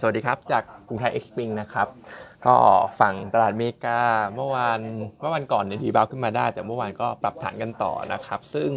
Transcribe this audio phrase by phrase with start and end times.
[0.00, 1.88] สวัสดีครับ จากกรุงไทยเอ็กซ์พิงนะครับ
[2.46, 2.54] ก็
[3.00, 4.00] ฝั่งตลาดเมกา
[4.34, 4.80] เมื่อวาน
[5.20, 8.70] เมื่อวันก่อนเนี่ยดีบาวขึ้นมาได้ แต่เมื่อวานก็ปรับฐานกันต่อนะครับ ซึ่ง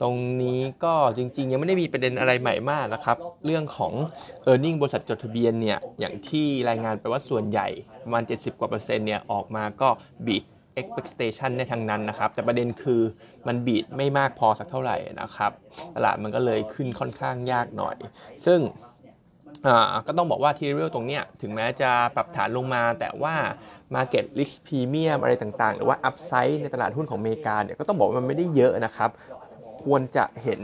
[0.00, 3.92] ตรงนี้ก็จริง ๆ ยังไม่ได้มีประเด็นอะไรใหม่มากนะครับ เรื่องของ
[4.50, 7.68] e a r n i n g บริษัทจดทะเบียนเนี่ยอย่างที่รายงานไปว่าส่วนใหญ่
[8.04, 9.88] ประมาณ 70 กว่าเปอร์เซ็นต์เนี่ยออกมาก็
[10.26, 10.44] บีท
[10.80, 13.02] expectation ในทางนั้นนะครับ แต่ประเด็นคือ
[13.46, 15.50] มันบีดไม่มากพอสักเท่าไหร่นะครับ
[15.94, 17.96] ตลาดมันก็เลยขึ้นค่อนข้างยากหน่อย
[18.46, 18.60] ซึ่ง
[20.06, 23.34] ก็ต้องบอกว่าทีเรียลตรงเนี้ยถึงแม้จะปรับฐานลงมา แต่ว่า
[23.94, 29.10] Market Risk Premium อะไรต่างๆ หรือว่า Upside ในตลาดหุ้นของอเมริกาเนี่ยก็ต้องบอกว่ามันไม่ได้เยอะนะครับ
[29.88, 30.62] ควรจะเห็น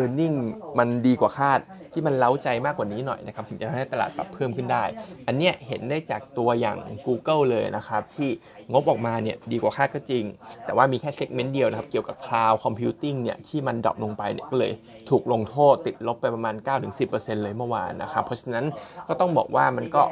[0.00, 0.38] a r n i n g
[0.78, 1.60] มันดีกว่าคาด
[1.92, 4.84] ที่มันเล้าใจมากกว่านี้หน่อยนะครับถึงจะให้ตลาดปรับเพิ่มขึ้นได้
[5.26, 8.30] อันเนี้ยเห็นได้จากตัวอย่าง Google เลยนะครับ ที่
[8.72, 10.24] งบออกมาเนี่ยดีกว่าคาดก็จริง
[10.64, 14.72] แต่ว่ามีแค่เซกเมนต์เดียวนะครับ เกี่ยวกับ Cloud Computing เนี่ยที่มันดรอปลงไปเนี่ยก็เลย
[15.10, 16.54] ถูกลงโทษติดลบไปประมาณ
[17.00, 18.64] 9-10%เลยเมื่อวานนะครับเพราะฉะนั้น
[19.08, 20.02] ก็ต้องบอกว่ามันก็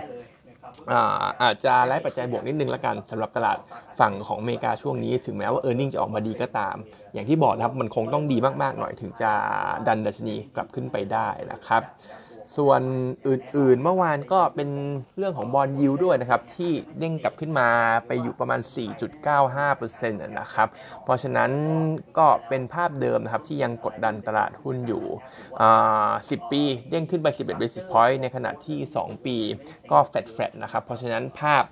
[1.42, 3.58] อาจจะไล่ปัจจัยบวกนิดนึงละกันสำหรับตลาด
[4.00, 6.76] ฝั่งของอเมริกาช่วงนี้ถึงแม้ว่า e a r n i n g จะออกมาดีก็ตาม
[7.14, 9.32] อย่างที่บอกนะครับมันคงต้องดีมากๆหน่อยถึงจะ
[9.86, 11.82] ดันดัชนีกลับขึ้นไปได้นะครับ
[12.56, 12.82] ส่วน
[13.28, 14.68] อื่นๆ เมื่อวานก็เป็น
[15.18, 17.68] เรื่องของบอลยิวด้วยนะครับ ที่เด้งกลับขึ้นมา
[18.06, 18.60] ไปอยู่ประมาณ
[19.36, 20.68] 4.95%นะครับ
[21.04, 21.50] เพราะฉะนั้น
[22.18, 25.04] ก็เป็นภาพเดิมนะครับ ที่ยังกดดันตลาดหุ้นอยู่
[25.78, 29.36] 10 ปีเด้งขึ้นไป 11 basis point ในขณะที่ 2 ปี
[29.90, 31.64] ก็แฟดแฟดนะครับ เพราะฉะนั้นภาพ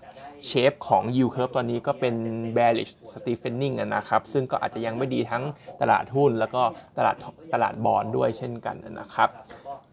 [0.47, 2.15] เชฟของ yield curve ตอนนี้ก็เป็น
[2.56, 5.44] bearish steepening นะครับ ซึ่งก็อาจจะยังไม่ดีทั้ง
[5.81, 6.62] ตลาดหุ้น แล้วก็
[6.98, 7.17] ตลาด
[7.53, 9.31] ตลาดบอลด้วยเช่นกันนะครับ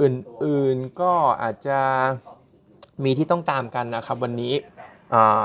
[0.01, 1.79] อื่นๆก็อาจจะ
[3.03, 4.53] มีที่ต้องตามกันนะครับวันนี้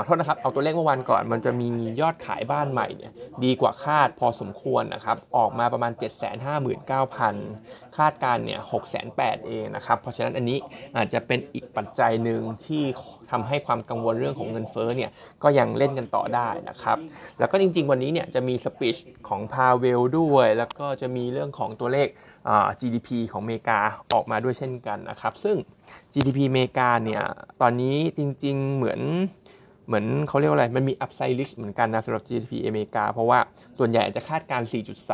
[0.03, 1.69] โทษนะครับเอาตัวเลขเมื่อวานก่อนมันจะมี
[2.01, 3.11] ยอดขายบ้านใหม่เนี่ย
[3.43, 5.91] ดีกว่าคาดพอสมควรนะครับออกมาประมาณ
[6.73, 8.59] 759,000 คาดการเนี่ย
[9.03, 10.57] 608,000เองนะครับเพราะฉะนั้นอันนี้
[10.97, 12.83] อาจจะเป็นอีกปัจจัยหนึ่งที่
[13.31, 15.11] ทำให้ความกังวลเรื่องของเงินเฟ้อเนี่ย
[15.43, 16.97] ก็ยังเล่นกันต่อได้นะครับ
[17.39, 18.97] แล้วก็จริง ๆ วันนี้เนี่ยจะมีสปิช
[19.27, 22.07] ของพาเวลด้วย แล้วก็จะมีเรื่องของตัวเลข
[22.79, 23.79] GDP ของอเมริกา
[24.13, 25.57] ออกมาด้วยเช่นกันนะครับ ซึ่ง
[26.13, 27.23] GDP อเมริกาเนี่ย
[27.61, 29.01] ตอนนี้จริง ๆ เหมือน
[29.87, 33.39] เหมือนเขาเรียกว่าอะไร มันมี upside risk เหมือนกันนะสำหรับ GDP อเมริกา เพราะว่า
[33.77, 34.61] ส่วนใหญ่จะคาดการ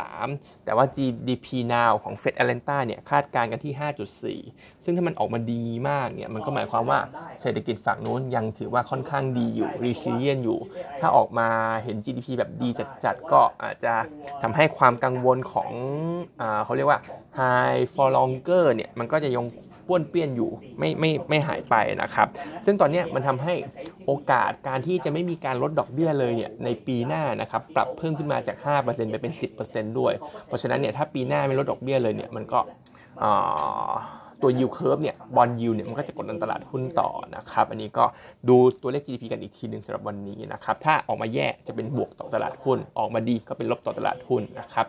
[0.06, 3.72] 4.3 แต่ว่า GDP now ของ Fed Atlanta เนี่ยคาดการกันที่
[4.44, 7.00] 5.4 ซึ่งถ้ามันออกมาดีมากเนี่ยมันก็หมายความว่า
[7.42, 10.58] เศรษฐกิจฝั่งนู้นยังถือว่าค่อนข้างดีอยู่ resilient อยู่
[11.00, 11.48] ถ้าออกมา
[11.84, 12.68] เห็น GDP แบบดี
[13.04, 13.94] จัดๆ ก็อาจจะ
[14.42, 15.70] ทำให้ความกังวลของ
[16.40, 17.00] อเขาเรียกว่า
[17.38, 19.46] high for longer เนี่ยมันก็จะยัง
[19.90, 22.28] ป้วนเปี้ยนอยู่ไม่ไม่ไม่หายไปนะครับ
[22.64, 23.54] ซึ่งตอนนี้มันทำให้
[24.06, 29.32] โอกาสการที่จะไม่มีการลดดอกเบี้ยเลยเนี่ยในปีหน้านะครับปรับเพิ่มขึ้นมาจาก 5%ไปเป็น
[29.66, 30.12] 10%ด้วย
[30.46, 32.58] เพราะฉะนั้นเนี่ยถ้าปีหน้าไม่ลดดอกเบี้ยเลยเนี่ยมันก็
[34.42, 38.04] ตัวยิวเคิร์ฟเนี่ยบอลยิวเนี่ยมันก็จะกดดันตลาดหุ้นต่อนะครับ อันนี้ก็
[38.48, 44.86] ดูตัวเลข GDP กันอีกทีหนึ่งสำหรับวันนี้นะครับ ถ้าออกมาแย่จะเป็นบวกต่อตลาดหุ้น ออกมาดีก็เป็นลบต่อตลาดหุ้นนะครับ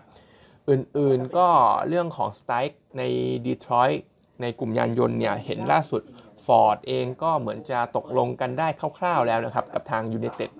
[0.69, 1.47] อื่นๆก็
[1.87, 3.03] เรื่องของสไตล์ใน
[3.45, 4.03] ดีทรอยต์
[4.41, 6.01] ในกลุ่มยานยนต์เนี่ยเห็นล่าสุด
[6.45, 10.51] Ford เองก็เหมือนจะตกลงกันได้คร่าวๆแล้วนะครับ กับทาง United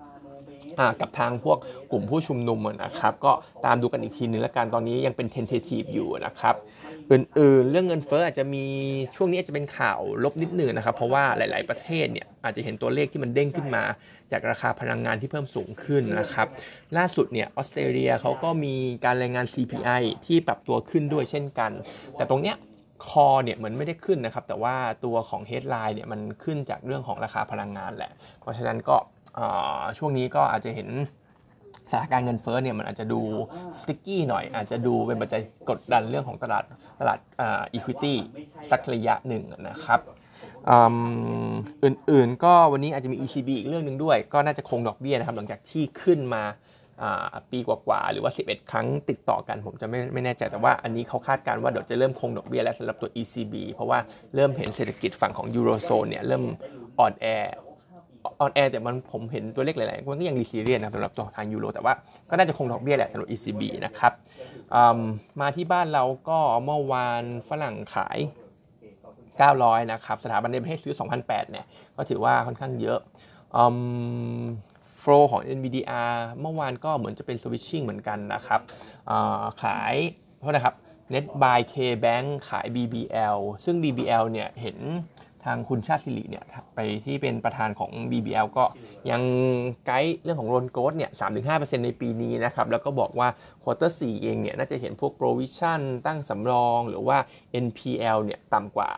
[1.02, 1.58] กับทางพวก
[1.92, 3.32] กลุ่มผู้ชุมนุมนะครับ ก็
[3.66, 6.56] ตามดูกันอีกทีนึงแล้วกันตอนนี้ยังเป็น tentative อยู่นะครับ
[7.12, 8.66] อื่นๆเรื่องเงินเฟ้ออาจจะมี
[9.16, 13.84] ช่วงนี้จะเป็นข่าวลบนิดหนึ่งนะครับ เพราะว่าหลาย ๆประเทศเนี่ยอาจจะเห็นตัวเลขที่มันเด้งขึ้นมา
[14.32, 16.48] จากราคาพลังงานที่เพิ่มสูงขึ้นนะครับ
[16.98, 18.76] ล่าสุดเนี่ยออสเตรเลียเขาก็มี
[19.06, 21.72] การรายงาน CPI ที่ปรับตัวขึ้นด้วยเช่นกัน
[22.18, 22.58] แต่ตรงเนี้ย
[23.08, 24.76] core เนี่ยเหมือนไม่ได้ขึ้นนะครับ แต่ว่า
[25.06, 28.96] ตัวของ headline เนี่ยมันขึ้นจากเรื่องของราคาพลังงานแหละ เพราะฉะนั้นก็
[29.98, 30.90] ช่วงนี้ก็อาจจะเห็น
[31.92, 33.22] สถานการณ์เงินเฟ้อเนี่ยมันอาจจะดู
[33.80, 36.64] sticky หน่อย อาจจะดูเป็นปัจจัยกดดันเรื่องของตลาด
[37.00, 37.20] ตลาด
[37.74, 38.18] equity
[38.72, 40.00] สักระยะหนึ่งนะครับ
[41.84, 46.44] อื่นๆก็วันนี้อาจจะมี ECB อีกเรื่องหนึ่งด้วย ก็น่าจะคงดอกเบี้ยนะครับ หลังจากที่ขึ้นมา
[47.52, 54.00] ปีกว่าๆหรือว่า 11 ครั้งติดต่อกันผมจะไม่ไม่แน่ใจแต่ว่าอันนี้เขาคาดการณ์ว่าเดี๋ยวจะเริ่มคงดอกเบี้ยแล้วสำหรับตัว ECB เพราะว่า
[54.36, 56.44] เริ่มเห็นเศรษฐกิจฝั่งของยูโรโซนเนี่ยเริ่ม
[57.00, 57.26] อ่อนแอ
[58.42, 61.94] อ่อนแอแต่มันผมเห็นตัวเลขหลายๆมันก็ยัง resilient นะสำหรับตัวทางยูโรแต่ว่า
[62.30, 64.14] ก็น่าจะคงดอกเบี้ยแหละสำหรับ ECB นะครับ
[65.42, 68.20] มาที่บ้านเราก็เมื่อวานฝรั่งขาย
[69.10, 70.94] 900 นะครับ สถาบันในประเทศซื้อ
[71.24, 71.66] 2,008เนี่ย
[71.98, 73.00] ก็ถือว่าค่อนข้างเยอะ
[75.02, 78.60] โฟลของ NVDR เมื่อวานก็เหมือนจะเป็นสวิตชิ่งเหมือนกันนะครับ
[79.64, 79.96] ขาย
[80.40, 80.76] เพราะนะครับ
[81.14, 84.78] Net buy K Bank ขาย BBL ซึ่ง BBL เนี่ยเห็น
[85.44, 86.46] ทางคุณชาติสิริเนี่ย
[86.76, 88.66] ไปที่เป็นประธานของ BBL ก็
[89.12, 89.22] ยัง
[89.86, 91.12] ไกด์เรื่องของ loan growth เนี่ย
[91.48, 93.28] 3-5%ในปีนี้นะครับ แล้วก็บอกว่า
[93.64, 97.18] quarter 4เองเนี่ยน่าจะเห็นพวก provision ตั้งสำรองหรือว่า
[97.66, 98.90] NPL เนี่ยต่ำกว่า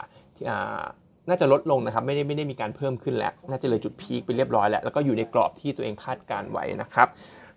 [1.28, 7.08] น่าจะลดลงนะครับไม่ได้ไม่ได้มีการเพิ่มขึ้นแล้ว น่าจะเลยจุด peak ไปเรียบร้อยแล้ว แล้วก็อยู่ในกรอบที่ตัวเองคาดการณ์ไว้นะครับ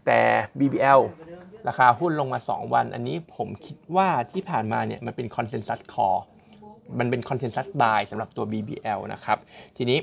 [0.06, 0.18] แต่
[0.58, 1.00] BBL
[1.68, 6.08] ราคาหุ้นลงมา 2 วัน อันนี้ผมคิดว่าที่ผ่านมาเนี่ยมันเป็น consensus call
[6.98, 9.38] มันเป็น consensus buy สำหรับตัว BBL นะครับ
[9.76, 9.98] ทีนี้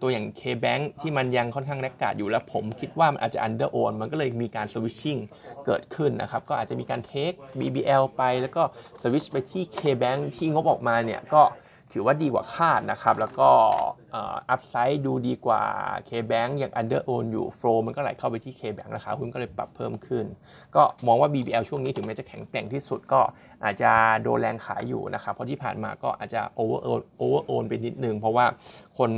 [0.00, 5.20] ตัวอย่าง K-Bank ที่มันยังค่อนข้างแรกกาดอยู่แล้วผมคิดว่ามันอาจจะ under own มันก็เลยมีการ switching
[5.66, 8.62] เกิดขึ้นนะครับ ก็อาจจะมีการ take BBL ไปแล้วก็
[9.02, 11.42] switch ไปที่ K-Bank ที่งบออกมาเนี่ยก็
[11.92, 13.48] ถือว่าดีกว่าคาดนะครับ แล้วก็
[14.16, 15.62] อัพไซด์ดูดีกว่า
[16.08, 20.24] K-Bank ยัง under own อยู่ flow มันก็ไหลเข้าไปที่ K-Bank ราคาหุ้นก็เลยปรับเพิ่มขึ้น
[20.76, 23.20] ก็มองว่า BBL ช่วงนี้ถึงแม้จะแข็งแกร่งที่สุดก็
[23.64, 23.90] อาจจะ
[24.22, 26.78] โดนแรงขายอยู่นะครับ เพราะที่ผ่านมาก็อาจจะ over
[27.20, 28.46] over own ไปนิดนึง เพราะว่า
[28.98, 29.10] คน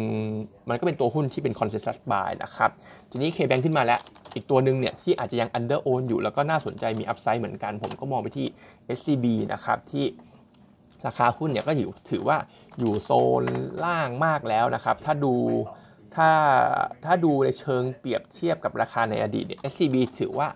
[0.69, 2.71] มันก็เป็นตัวหุ้นที่เป็น consensus buy นะครับ
[3.11, 4.00] ทีนี้ K-Bank ขึ้นมาแล้ว
[4.35, 8.47] อีกตัวหนึ่งเนี่ยที่อาจจะยัง under own อยู่แล้วก็น่าสนใจมี upside เหมือนกัน ผมก็มองไปที่
[8.99, 10.05] SCB นะครับที่
[11.06, 12.39] ราคาหุ้นเนี่ยก็อยู่ถือว่า
[12.79, 13.11] อยู่โซ
[13.43, 13.45] น
[13.85, 15.35] ล่างมากแล้วนะครับ ถ้าดู
[16.17, 16.31] ถ้า
[17.05, 20.49] ถ้าดูในเชิงเปรียบเทียบกับราคาในอดีตเนี่ย SCB ถือว่า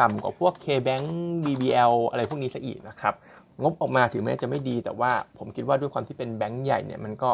[0.00, 1.06] ต่ำกว่าพวก KBank
[1.44, 3.14] BBL อะไรพวกนี้ซะอีกนะครับ
[3.62, 7.30] งบออกมาถึงแม้จะไม่ดีแต่ว่าผมคิดว่าด้วยความที่เป็นแบงก์ใหญ่เนี่ยมันก็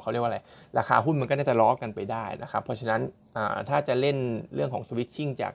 [0.00, 0.38] เขาเรียกว่าอะไร
[0.78, 3.00] ราคาหุ้นมันก็น่าจะล้อกันไปได้นะครับ เพราะฉะนั้น
[3.68, 4.16] ถ้าจะเล่น
[4.54, 5.52] เรื่องของสวิตชิ่งจาก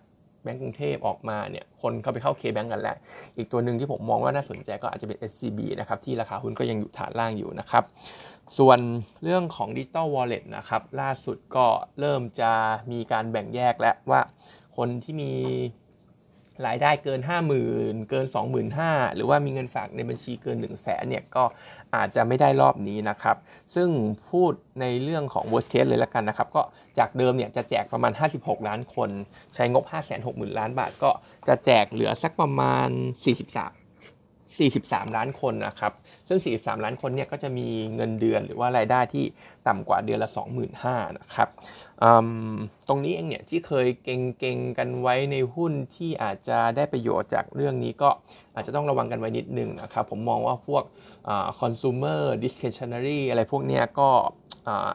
[0.52, 2.98] งก์กรุงเทพออกมาเนี่ยคนเข้าไปเข้า K-Bank กันแล้ว
[3.38, 7.84] อีกตัวหนึ่งที่ผมมองว่าน่าสนใจก็อาจจะเป็น SCB นะครับที่ราคาหุ้นก็ยังอยู่ฐานล่างอยู่นะครับ
[8.58, 8.80] ส่วน
[9.24, 11.66] เรื่องของดิจิตอลวอลเล็ตนะครับล่าสุดก็
[12.00, 12.52] เริ่มจะ
[12.92, 14.22] มีการแบ่งแยกแล้วว่า
[14.78, 15.32] คนที่มี
[16.68, 17.20] รายได้เกิน
[17.66, 18.26] 50,000 เกิน
[18.72, 21.44] 25,000 หรือว่ามีเงินฝากในบัญชีเกิน 1 0 0 0 0แสนเนี่ยก็
[21.96, 23.38] อาจจะไม่ได้รอบนี้นะครับ
[23.76, 23.90] ซึ่ง
[24.30, 24.52] พูด
[24.82, 26.62] ในเรื่องของ worst case เลยละกันนะครับ ก็
[26.98, 29.10] จากเดิมเนี่ยจะแจกประมาณ 56 ล้านคน
[29.56, 29.84] ใช้งบ
[30.22, 31.12] 560,000 ล้านบาท ก็
[31.48, 33.79] จะแจกเหลือสักประมาณ 43
[34.58, 35.94] 43 ล้านคนนะครับ
[36.28, 39.26] ซึ่ง 43 ล้านคนเนี่ยก็จะมีเงินเดือนหรือว่ารายได้ที่
[39.68, 40.30] ต่ำกว่าเดือนละ
[40.74, 41.50] 25,000นะครับ
[42.88, 48.10] ตรงนี้เองเนี่ยที่เคยเก่งๆกันไว้ในหุ้นที่อาจจะได้ประโยชน์จากเรื่องนี้ก็
[48.56, 50.84] อาจจะต้องระวังกันไว้นิดนึงนะครับ ผมมองว่าพวก
[51.60, 54.10] consumer discretionary อะไรพวกนี้ก็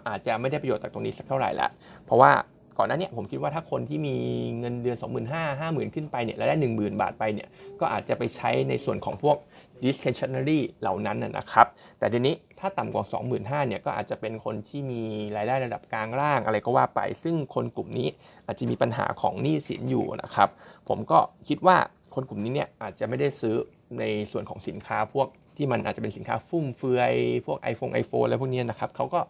[0.09, 1.69] อาจจะไม่ได้ประโยชน์จากตรงนี้สักเท่าไหร่ละ
[2.05, 2.33] เพราะว่า
[2.79, 4.17] ก่อนหน้านี้ผมคิดว่าถ้าคนที่มี
[4.59, 7.49] เงินเดือน 25,000 50,000 ขึ้นไปเนี่ยแล้วได้ 10,000 บาทไปเนี่ย
[7.81, 9.37] ก็อาจจะไปใช้ในส่วนของพวก
[9.83, 11.67] discretionary เหล่านั้นนะครับ
[11.99, 13.05] แต่เดี๋ยวนี้ถ้าต่ำกว่า
[13.37, 15.03] 25,000เนี่ยก็อาจจะเป็นคนที่มี
[15.37, 18.09] รายได้ระดับกลางล่างอะไรก็ว่าไป ซึ่งคนกลุ่มนี้
[18.47, 20.49] อาจจะมีปัญหาของหนี้สินอยู่นะครับ
[20.89, 21.19] ผมก็
[21.49, 21.77] คิดว่า
[22.15, 23.57] คนกลุ่มนี้เนี่ยอาจจะไม่ได้ซื้อ
[24.01, 27.13] ในส่วนของสินค้าพวกที่มันอาจจะเป็นสินค้าฟุ่มเฟือย
[27.47, 29.21] พวก iPhone iPhone อะไรพวกนี้นะครับเขาก็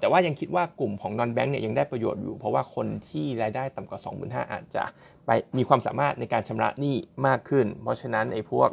[0.00, 4.84] แต่ว่ายังคิดว่ากลุ่มของนอนแบงค์เนี่ยยังได้ประโยชน์อยู่ เพราะว่าคนที่รายได้ต่ำกว่า 25,000อาจจะ
[5.26, 6.96] ไปมีความสามารถในการชำระหนี้
[7.26, 8.68] มากขึ้น เพราะฉะนั้นไอ้พวก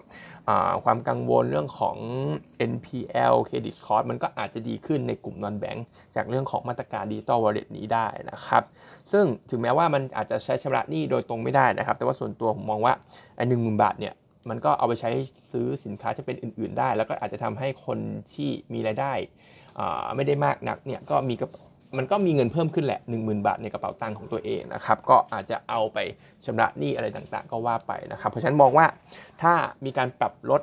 [0.84, 1.98] ความกังวลเรื่องของ
[2.72, 5.86] NPL Credit Cost มันก็อาจจะดีขึ้นในกลุ่มนอนแบงค์
[6.16, 8.64] จากเรื่องของมาตรการดิจิตอลวอลเล็ตนี้ได้นะครับ
[9.12, 12.94] ซึ่งถึงแม้ว่ามันอาจจะใช้ชำระหนี้โดยตรงไม่ได้นะครับ แต่ว่าส่วนตัวผมมองว่า
[13.36, 14.14] ไอ้หนึ่งหมื่นบาทเนี่ย
[14.50, 15.10] มันก็เอาไปใช้
[15.52, 18.00] ซื้อสินค้าจะเป็นอื่น ๆ ได้ แล้วก็อาจจะทำให้คน
[18.34, 19.14] ที่มีรายได้
[20.16, 21.36] ไม่ได้มากนักเนี่ยก็มี
[21.98, 25.98] มันก็มีเงินเพิ่มขึ้นแหละ 10,000 บาทในกระเป๋าตังค์ของตัวเองนะครับก็อาจจะเอาไป
[26.46, 28.86] ชำระหนี้อะไรต่างๆ ก็ว่าไปนะครับเพราะฉะนั้นมองว่า
[29.42, 29.54] ถ้า
[29.86, 30.62] มีการปรับลด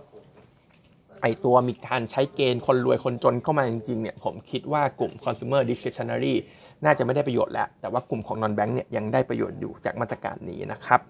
[1.22, 6.34] ไอตัวมีการใช้เกณฑ์คนรวยคนจนเข้ามาจริงๆเนี่ยผมคิดว่ากลุ่ม consumer discretionary
[6.84, 11.00] น่าจะไม่ได้ประโยชน์แล้ว แต่ว่ากลุ่มของ non bank เนี่ยยังได้ประโยชน์อยู่จากมาตรการนี้นะครับ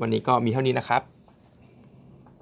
[0.00, 1.13] วันนี้ก็มีเท่านี้นะครับ